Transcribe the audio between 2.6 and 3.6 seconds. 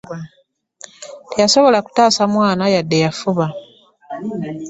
wadde yafuba.